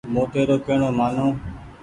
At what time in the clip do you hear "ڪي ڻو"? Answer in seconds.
0.65-0.89